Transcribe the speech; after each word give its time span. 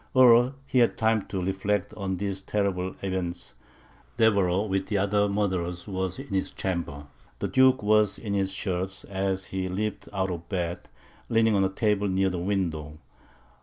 Ere 0.15 0.53
he 0.65 0.79
had 0.79 0.97
time 0.97 1.21
to 1.27 1.43
reflect 1.45 1.93
on 1.93 2.17
these 2.17 2.41
terrible 2.41 2.95
events, 3.03 3.53
Deveroux, 4.17 4.67
with 4.67 4.87
the 4.87 4.97
other 4.97 5.29
murderers, 5.29 5.87
was 5.87 6.17
in 6.17 6.29
his 6.29 6.49
chamber. 6.49 7.05
The 7.37 7.47
Duke 7.47 7.83
was 7.83 8.17
in 8.17 8.33
his 8.33 8.51
shirt, 8.51 9.05
as 9.07 9.45
he 9.53 9.65
had 9.65 9.73
leaped 9.73 10.09
out 10.11 10.31
of 10.31 10.49
bed, 10.49 10.89
and 11.29 11.35
leaning 11.35 11.53
on 11.53 11.63
a 11.63 11.69
table 11.69 12.07
near 12.07 12.31
the 12.31 12.39
window. 12.39 12.97